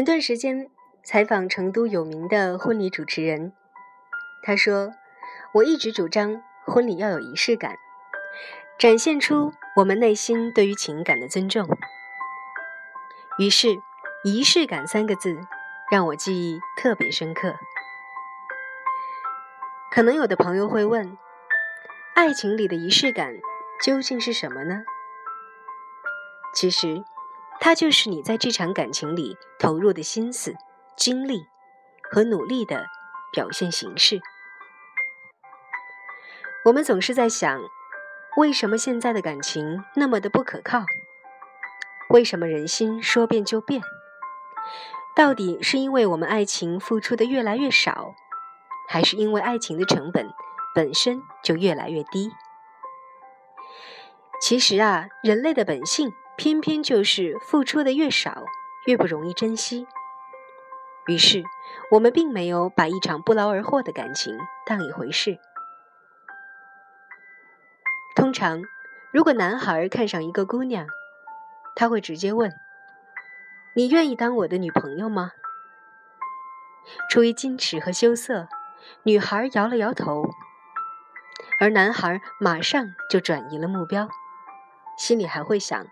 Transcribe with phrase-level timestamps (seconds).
[0.00, 0.70] 前段时间
[1.04, 3.52] 采访成都有名的婚礼主持人，
[4.42, 4.94] 他说
[5.52, 7.76] ：“我一直主张婚礼要有仪式感，
[8.78, 11.68] 展现出我们内心对于情感的尊重。”
[13.38, 13.68] 于是
[14.24, 15.38] ，“仪式感”三个字
[15.92, 17.56] 让我记忆特别深刻。
[19.92, 21.18] 可能有的朋友会问
[22.16, 23.34] ：“爱情里的仪式感
[23.84, 24.82] 究竟是什么呢？”
[26.56, 27.04] 其实。
[27.60, 30.54] 它就是你在这场感情里投入的心思、
[30.96, 31.44] 精力
[32.10, 32.86] 和努力的
[33.32, 34.20] 表现形式。
[36.64, 37.60] 我们总是在想，
[38.38, 40.84] 为什么现在的感情那么的不可靠？
[42.08, 43.82] 为什么人心说变就变？
[45.14, 48.14] 到底是因为我们爱情付出的越来越少，
[48.88, 50.30] 还是因为爱情的成本
[50.74, 52.30] 本身就越来越低？
[54.40, 56.10] 其实啊，人类的本性。
[56.40, 58.46] 偏偏就是付出的越少，
[58.86, 59.86] 越不容易珍惜。
[61.06, 61.44] 于是，
[61.90, 65.38] 我们并没有把一场不劳而获的感情当一回事。
[68.16, 68.62] 通常，
[69.12, 70.86] 如果男孩看上一个姑娘，
[71.76, 72.50] 他会直接问
[73.76, 75.32] ：“你愿意当我的女朋友吗？”
[77.10, 78.48] 出于矜持和羞涩，
[79.02, 80.24] 女孩摇了摇头，
[81.60, 84.08] 而男孩马上就转移了目标，
[84.96, 85.86] 心里还会想。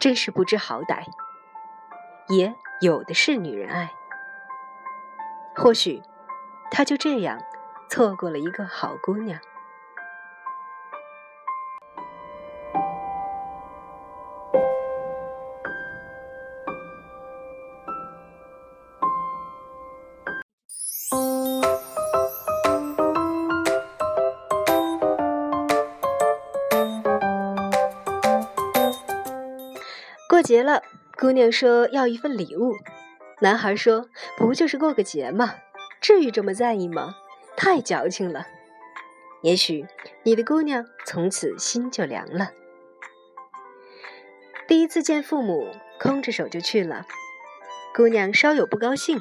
[0.00, 1.04] 真是不知好歹，
[2.28, 3.90] 也有的是女人爱。
[5.54, 6.02] 或许，
[6.70, 7.40] 他就这样
[7.88, 9.40] 错过了一个好姑娘。
[30.28, 30.82] 过节了，
[31.18, 32.76] 姑娘说要一份礼物，
[33.40, 35.54] 男孩说不就是过个节吗？
[36.02, 37.14] 至于这么在意吗？
[37.56, 38.46] 太矫情了。
[39.40, 39.86] 也许
[40.24, 42.50] 你的姑娘从此心就凉了。
[44.66, 47.06] 第一次见父母，空着手就去了，
[47.96, 49.18] 姑娘稍有不高兴，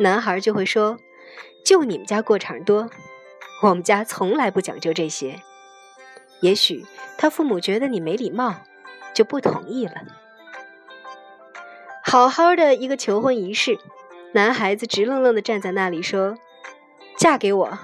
[0.00, 0.98] 男孩就会说
[1.64, 2.90] ：“就你们家过场多，
[3.62, 5.40] 我们家从来不讲究这些。”
[6.42, 6.84] 也许
[7.16, 8.56] 他父母觉得你没礼貌，
[9.14, 9.94] 就不同意了。
[12.10, 13.78] 好好的一个求婚仪式，
[14.32, 16.36] 男孩子直愣愣的站在那里说
[17.16, 17.78] ：“嫁给我。”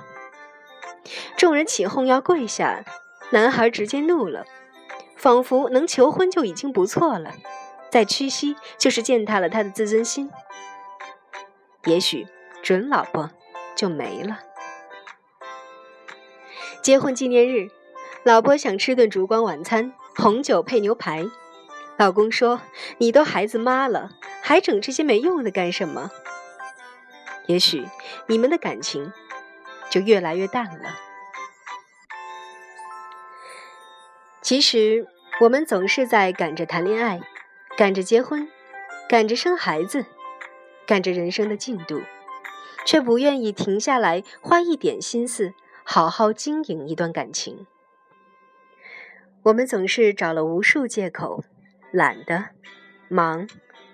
[1.39, 2.85] 众人起哄要跪下，
[3.31, 4.45] 男孩直接怒了，
[5.15, 7.35] 仿佛能求婚就已经不错了，
[7.89, 10.29] 再屈膝就是践踏了他的自尊心。
[11.85, 12.27] 也许
[12.65, 13.31] 准老婆
[13.77, 14.41] 就没了。
[16.83, 17.69] 结婚纪念日，
[18.25, 21.25] 老婆想吃顿烛光晚餐，红酒配牛排。
[21.99, 22.61] 老公说
[22.99, 24.11] ：“你都孩子妈了，
[24.43, 26.11] 还整这些没用的干什么？”
[27.47, 27.87] 也许
[28.27, 29.13] 你们的感情
[29.89, 30.99] 就越来越淡了。
[34.43, 35.07] 其实
[35.41, 37.21] 我们总是在赶着谈恋爱，
[37.77, 38.49] 赶着结婚，
[39.09, 40.05] 赶着生孩子，
[40.87, 42.03] 赶着人生的进度，
[42.85, 47.67] 却不愿意停下来花一点心思好好经营一段感情。
[49.45, 51.43] 我们总是找了无数借口。
[51.97, 52.51] 懒得，
[53.09, 53.49] 忙，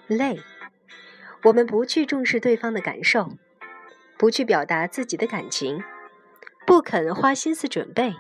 [0.09, 0.41] 累，
[1.45, 3.29] 我们不去重视对方的感受，
[4.19, 5.85] 不去表达自己的感情，
[6.67, 8.17] 不肯花心思准备。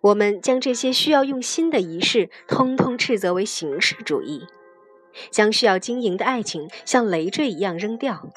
[0.00, 4.48] 我们将这些需要用心的仪式，通通斥责为形式主义，
[5.30, 8.28] 将需要经营的爱情像累赘一样扔掉。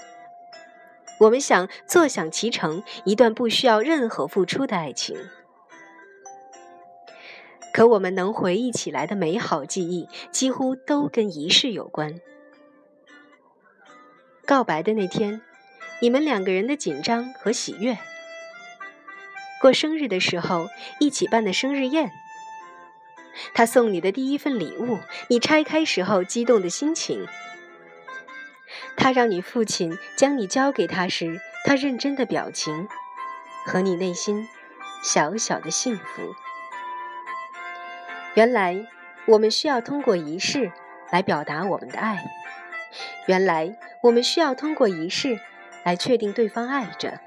[1.21, 5.17] 我们想坐享其成一段不需要任何付出的爱情。
[7.73, 12.19] 可我们能回忆起来的美好记忆，几乎都跟仪式有关。
[14.45, 15.41] 告白的那天，
[16.01, 17.95] 你们两个人的紧张和喜悦；
[19.61, 20.67] 过生日的时候，
[20.99, 22.09] 一起办的生日宴；
[23.53, 27.25] 他送你的第一份礼物，你拆开时候激动的心情；
[28.97, 32.87] 他让你父亲将你交给他时，他认真的表情，
[33.65, 34.49] 和你内心
[35.01, 36.35] 小小的幸福。
[38.33, 38.87] 原来，
[39.25, 40.71] 我们需要通过仪式
[41.11, 42.15] 来表达我们的爱；
[43.27, 45.37] 原来，我们需要通过仪式
[45.83, 47.19] 来确定对方爱着，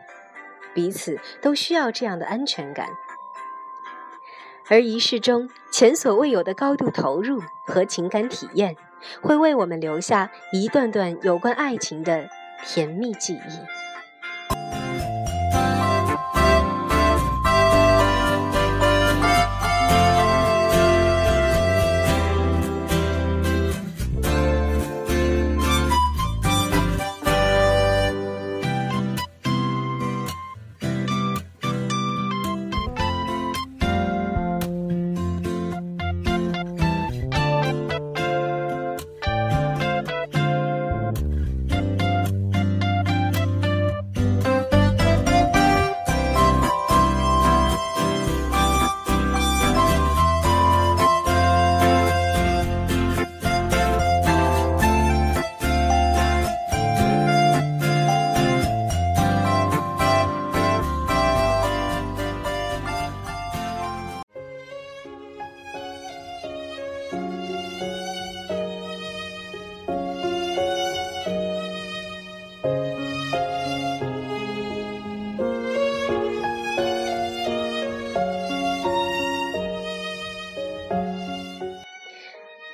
[0.73, 2.89] 彼此都需要这样的安全感。
[4.71, 8.75] 而仪式中前所未有的高度投入和情感体验，
[9.21, 12.31] 会为我们留下一段段有关爱情的
[12.65, 13.84] 甜蜜记忆。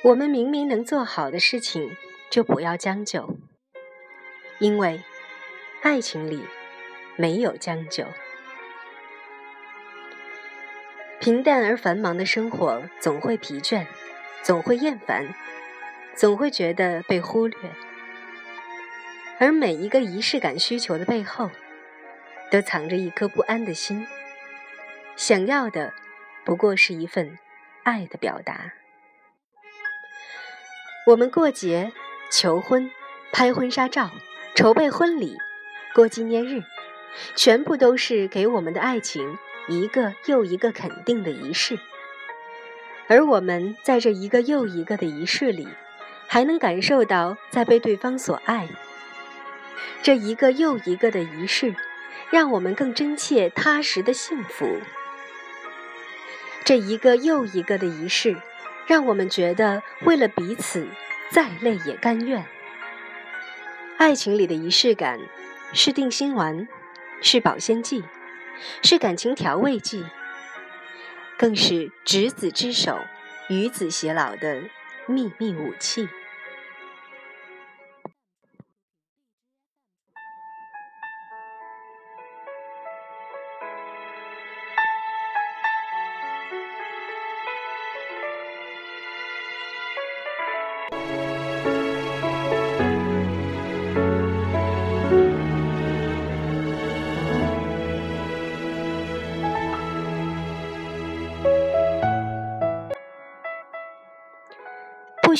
[0.03, 1.95] 我们明明能做好的事情，
[2.31, 3.37] 就不要将就，
[4.57, 5.03] 因为
[5.83, 6.43] 爱情里
[7.17, 8.05] 没有将就。
[11.19, 13.85] 平淡而繁忙的生活总会疲倦，
[14.41, 15.35] 总会厌烦，
[16.15, 17.59] 总会觉得被忽略。
[19.37, 21.51] 而每一个仪式感需求的背后，
[22.49, 24.07] 都藏着一颗不安的心，
[25.15, 25.93] 想要的
[26.43, 27.37] 不过是一份
[27.83, 28.73] 爱的表达。
[31.07, 31.91] 我们过节、
[32.31, 32.91] 求婚、
[33.31, 34.11] 拍婚纱照、
[34.53, 35.35] 筹备婚礼、
[35.95, 36.61] 过纪念日，
[37.35, 39.37] 全部都是给我们的爱情。
[39.67, 41.79] 一个又一个肯定的仪式，
[43.07, 45.67] 而我们在这一个又一个的仪式里，
[46.27, 48.67] 还能感受到在被对方所爱。
[50.01, 51.75] 这一个又一个的仪式，
[52.31, 54.79] 让我们更真切踏实的幸福。
[56.65, 58.35] 这一个又一个的仪式，
[58.91, 60.85] 让我们觉得为了彼此，
[61.29, 62.45] 再累也甘愿。
[63.97, 65.17] 爱情里的仪式感，
[65.71, 66.67] 是定心丸，
[67.21, 68.03] 是保鲜剂。
[68.83, 70.05] 是感情调味剂，
[71.37, 72.99] 更是执子之手，
[73.47, 74.61] 与子偕老的
[75.07, 76.09] 秘密武器。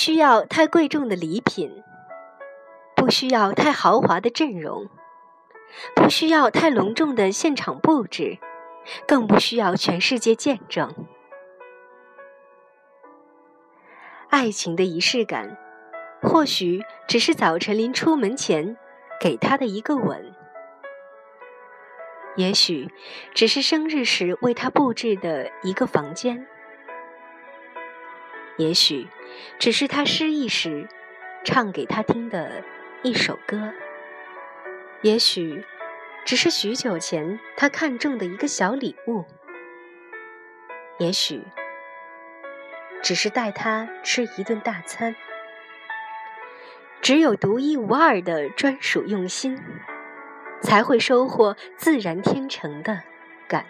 [0.03, 1.83] 需要太贵重的礼品，
[2.95, 4.89] 不需要太豪华的阵容，
[5.95, 8.39] 不需要太隆重的现场布置，
[9.07, 10.91] 更不需要全世界见证。
[14.31, 15.55] 爱情的仪式感，
[16.23, 18.75] 或许只是早晨临出门前
[19.19, 20.33] 给他的一个吻，
[22.35, 22.91] 也许
[23.35, 26.47] 只是生日时为他布置的一个房间。
[28.61, 29.07] 也许，
[29.57, 30.87] 只是他失意时
[31.43, 32.63] 唱给他听的
[33.01, 33.73] 一首歌；
[35.01, 35.65] 也许，
[36.25, 39.25] 只是许久前他看中的一个小礼物；
[40.99, 41.41] 也许，
[43.01, 45.15] 只是带他吃一顿大餐。
[47.01, 49.59] 只有独一无二的专属用心，
[50.61, 53.01] 才会收获自然天成的
[53.47, 53.65] 感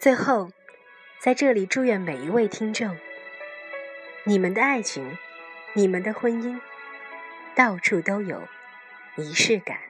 [0.00, 0.50] 最后，
[1.18, 2.96] 在这里祝愿每一位听众，
[4.24, 5.18] 你们的爱情，
[5.74, 6.58] 你们的婚姻，
[7.54, 8.40] 到处都有
[9.16, 9.89] 仪式感。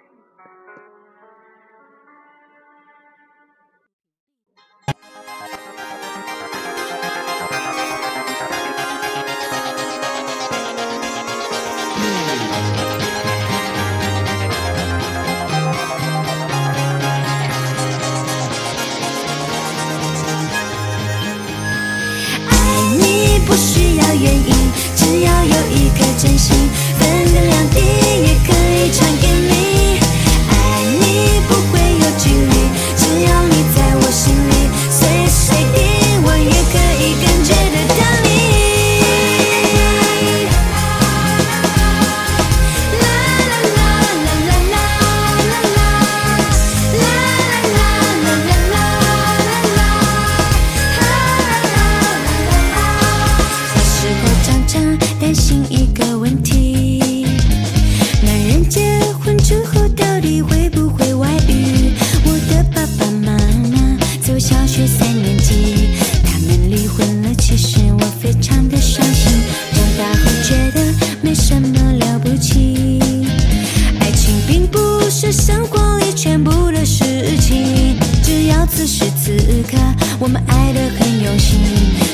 [78.81, 79.37] 此时此
[79.71, 79.77] 刻
[80.19, 81.61] 我们爱的很用心，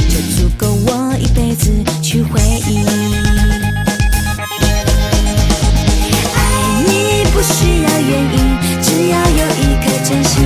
[0.08, 1.70] 就足够我一辈子
[2.02, 2.84] 去回忆。
[6.34, 10.42] 爱你不需要原因，只要有一颗真心，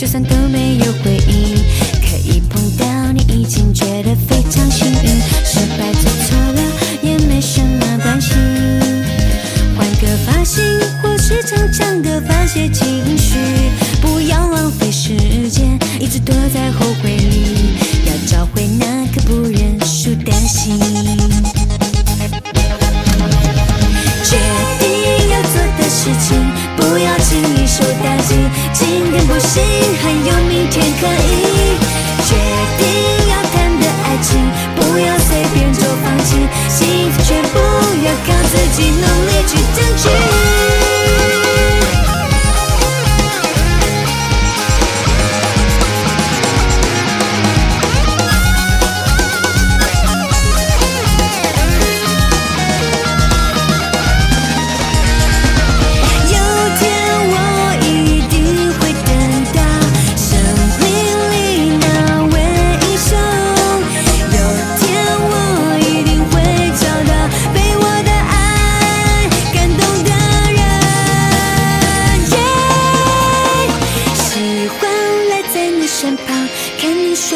[0.00, 1.58] 就算都没有回应，
[2.00, 5.20] 可以碰到你已经觉得非常幸运。
[5.44, 6.62] 失败做错了
[7.02, 8.30] 也没什么关系，
[9.76, 10.64] 换个发型
[11.02, 13.36] 或是逞长的发泄情绪，
[14.00, 15.14] 不要浪费时
[15.50, 16.89] 间，一直躲在后。
[30.80, 31.39] 限界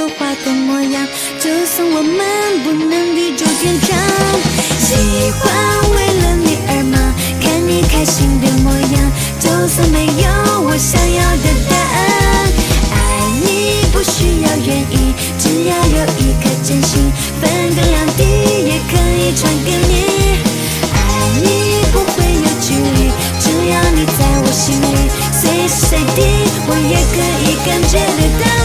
[0.04, 1.08] 说话的模样
[1.40, 3.96] 就算我们不能地久天长。
[4.78, 4.94] 喜
[5.32, 5.50] 欢
[5.96, 7.00] 为了你而忙
[7.40, 12.52] 看你开心的模样就算没有我想要的答案
[12.92, 18.24] 爱你不需要原因只要有一颗真心分隔两地
[18.60, 20.04] 也可以传给你
[20.92, 26.28] 爱你不会有距离只要你在我心里随时随地
[26.68, 28.63] 我也可以感觉得到。